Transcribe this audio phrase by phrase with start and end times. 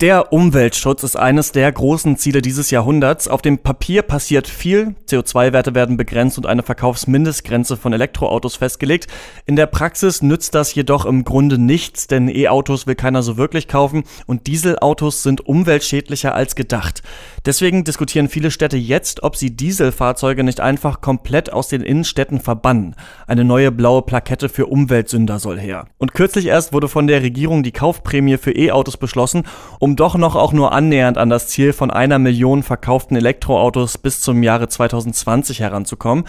[0.00, 3.26] Der Umweltschutz ist eines der großen Ziele dieses Jahrhunderts.
[3.26, 9.08] Auf dem Papier passiert viel, CO2-Werte werden begrenzt und eine Verkaufsmindestgrenze von Elektroautos festgelegt.
[9.44, 13.66] In der Praxis nützt das jedoch im Grunde nichts, denn E-Autos will keiner so wirklich
[13.66, 17.02] kaufen und Dieselautos sind umweltschädlicher als gedacht.
[17.44, 22.94] Deswegen diskutieren viele Städte jetzt, ob sie Dieselfahrzeuge nicht einfach komplett aus den Innenstädten verbannen.
[23.26, 25.88] Eine neue blaue Plakette für Umweltsünder soll her.
[25.98, 29.42] Und kürzlich erst wurde von der Regierung die Kaufprämie für E-Autos beschlossen,
[29.80, 33.96] um um doch noch auch nur annähernd an das Ziel von einer Million verkauften Elektroautos
[33.96, 36.24] bis zum Jahre 2020 heranzukommen.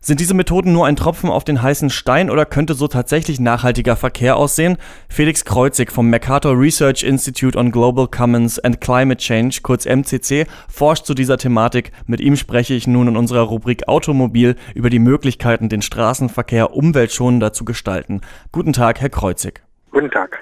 [0.00, 3.94] Sind diese Methoden nur ein Tropfen auf den heißen Stein oder könnte so tatsächlich nachhaltiger
[3.94, 4.78] Verkehr aussehen?
[5.08, 11.06] Felix Kreuzig vom Mercator Research Institute on Global Commons and Climate Change, kurz MCC, forscht
[11.06, 11.92] zu dieser Thematik.
[12.06, 17.52] Mit ihm spreche ich nun in unserer Rubrik Automobil über die Möglichkeiten, den Straßenverkehr umweltschonender
[17.52, 18.22] zu gestalten.
[18.50, 19.67] Guten Tag, Herr Kreuzig.
[19.90, 20.38] Guten Tag.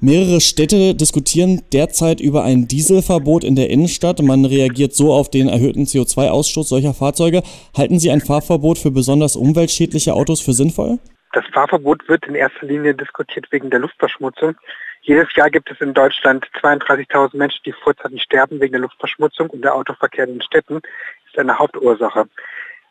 [0.00, 4.22] Mehrere Städte diskutieren derzeit über ein Dieselverbot in der Innenstadt.
[4.22, 7.42] Man reagiert so auf den erhöhten CO2-Ausstoß solcher Fahrzeuge.
[7.76, 10.98] Halten Sie ein Fahrverbot für besonders umweltschädliche Autos für sinnvoll?
[11.32, 14.54] Das Fahrverbot wird in erster Linie diskutiert wegen der Luftverschmutzung.
[15.02, 19.62] Jedes Jahr gibt es in Deutschland 32.000 Menschen, die vorzeitig sterben wegen der Luftverschmutzung und
[19.62, 20.80] der Autoverkehr in den Städten
[21.26, 22.28] ist eine Hauptursache.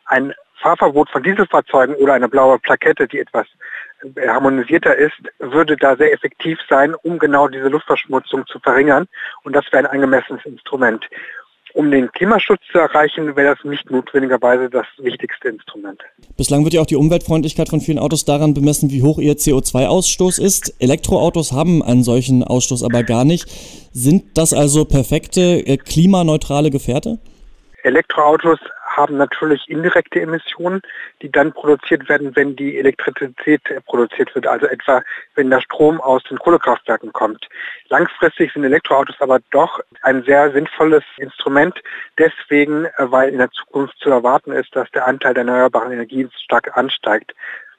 [0.06, 3.46] Ein Fahrverbot von Dieselfahrzeugen oder eine blaue Plakette, die etwas
[4.26, 9.06] harmonisierter ist, würde da sehr effektiv sein, um genau diese Luftverschmutzung zu verringern.
[9.44, 11.04] Und das wäre ein angemessenes Instrument.
[11.74, 16.00] Um den Klimaschutz zu erreichen, wäre das nicht notwendigerweise das wichtigste Instrument.
[16.36, 20.40] Bislang wird ja auch die Umweltfreundlichkeit von vielen Autos daran bemessen, wie hoch ihr CO2-Ausstoß
[20.40, 20.74] ist.
[20.80, 23.48] Elektroautos haben einen solchen Ausstoß aber gar nicht.
[23.92, 27.18] Sind das also perfekte äh, klimaneutrale Gefährte?
[27.82, 28.58] Elektroautos
[28.98, 30.82] haben natürlich indirekte Emissionen,
[31.22, 35.02] die dann produziert werden, wenn die Elektrizität produziert wird, also etwa
[35.34, 37.48] wenn der Strom aus den Kohlekraftwerken kommt.
[37.88, 41.80] Langfristig sind Elektroautos aber doch ein sehr sinnvolles Instrument,
[42.18, 46.30] deswegen, äh, weil in der Zukunft zu erwarten ist, dass der Anteil der erneuerbaren Energien
[46.44, 47.34] stark ansteigt.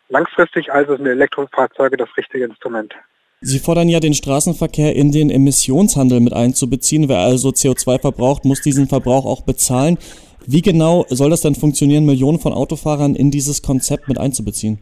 [0.07, 2.95] Langfristig also sind Elektrofahrzeuge das richtige Instrument.
[3.41, 7.07] Sie fordern ja den Straßenverkehr in den Emissionshandel mit einzubeziehen.
[7.07, 9.97] Wer also CO2 verbraucht, muss diesen Verbrauch auch bezahlen.
[10.45, 14.79] Wie genau soll das denn funktionieren, Millionen von Autofahrern in dieses Konzept mit einzubeziehen?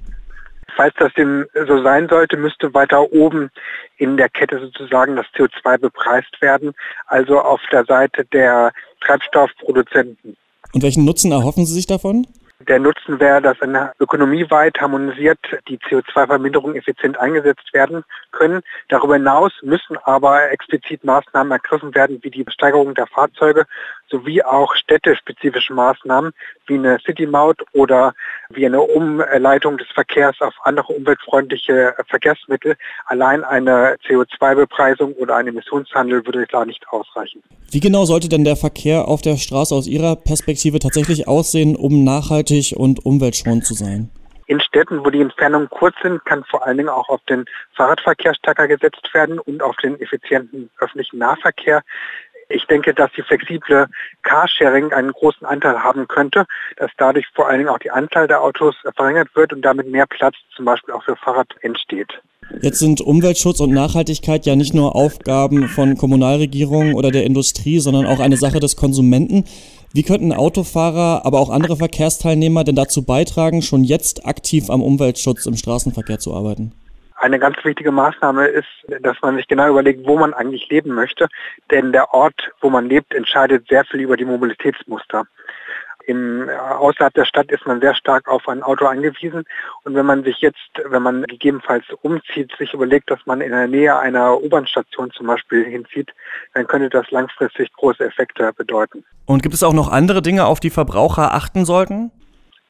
[0.75, 3.51] Falls das dem so sein sollte, müsste weiter oben
[3.97, 6.73] in der Kette sozusagen das CO2 bepreist werden,
[7.05, 10.35] also auf der Seite der Treibstoffproduzenten.
[10.73, 12.25] Und welchen Nutzen erhoffen Sie sich davon?
[12.59, 15.37] Der Nutzen wäre, dass eine ökonomieweit harmonisiert
[15.67, 18.61] die CO2-Verminderung effizient eingesetzt werden können.
[18.89, 23.67] Darüber hinaus müssen aber explizit Maßnahmen ergriffen werden, wie die Steigerung der Fahrzeuge
[24.09, 26.31] sowie auch städtespezifische Maßnahmen
[26.67, 28.13] wie eine City-Maut oder
[28.49, 32.75] wie eine Umleitung des Verkehrs auf andere umweltfreundliche Verkehrsmittel.
[33.05, 37.43] Allein eine CO2-Bepreisung oder ein Emissionshandel würde da nicht ausreichen.
[37.69, 42.03] Wie genau sollte denn der Verkehr auf der Straße aus Ihrer Perspektive tatsächlich aussehen, um
[42.03, 44.09] nachhaltig und umweltschonend zu sein?
[44.49, 47.43] In Städten, wo die Entfernungen kurz sind, kann vor allen Dingen auch auf den
[47.75, 51.81] Fahrradverkehr stärker gesetzt werden und auf den effizienten öffentlichen Nahverkehr.
[52.49, 53.87] Ich denke, dass die flexible
[54.23, 56.45] Carsharing einen großen Anteil haben könnte,
[56.77, 60.05] dass dadurch vor allen Dingen auch die Anzahl der Autos verringert wird und damit mehr
[60.07, 62.21] Platz zum Beispiel auch für Fahrrad entsteht.
[62.61, 68.05] Jetzt sind Umweltschutz und Nachhaltigkeit ja nicht nur Aufgaben von Kommunalregierungen oder der Industrie, sondern
[68.05, 69.43] auch eine Sache des Konsumenten.
[69.93, 75.45] Wie könnten Autofahrer, aber auch andere Verkehrsteilnehmer denn dazu beitragen, schon jetzt aktiv am Umweltschutz
[75.45, 76.71] im Straßenverkehr zu arbeiten?
[77.19, 78.67] Eine ganz wichtige Maßnahme ist,
[79.01, 81.27] dass man sich genau überlegt, wo man eigentlich leben möchte.
[81.71, 85.25] Denn der Ort, wo man lebt, entscheidet sehr viel über die Mobilitätsmuster.
[86.05, 89.45] Im, außerhalb der Stadt ist man sehr stark auf ein Auto angewiesen.
[89.83, 93.67] Und wenn man sich jetzt, wenn man gegebenenfalls umzieht, sich überlegt, dass man in der
[93.67, 96.13] Nähe einer U-Bahn-Station zum Beispiel hinzieht,
[96.53, 99.03] dann könnte das langfristig große Effekte bedeuten.
[99.25, 102.11] Und gibt es auch noch andere Dinge, auf die Verbraucher achten sollten?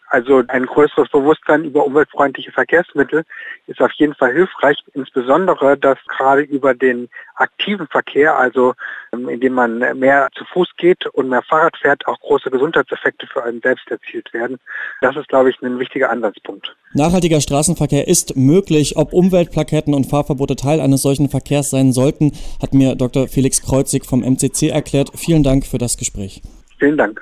[0.09, 3.23] Also ein größeres Bewusstsein über umweltfreundliche Verkehrsmittel
[3.67, 8.73] ist auf jeden Fall hilfreich, insbesondere dass gerade über den aktiven Verkehr, also
[9.13, 13.43] ähm, indem man mehr zu Fuß geht und mehr Fahrrad fährt, auch große Gesundheitseffekte für
[13.43, 14.59] einen selbst erzielt werden.
[15.01, 16.73] Das ist, glaube ich, ein wichtiger Ansatzpunkt.
[16.93, 18.95] Nachhaltiger Straßenverkehr ist möglich.
[18.95, 22.31] Ob Umweltplaketten und Fahrverbote Teil eines solchen Verkehrs sein sollten,
[22.61, 23.27] hat mir Dr.
[23.27, 25.11] Felix Kreuzig vom MCC erklärt.
[25.15, 26.41] Vielen Dank für das Gespräch.
[26.79, 27.21] Vielen Dank.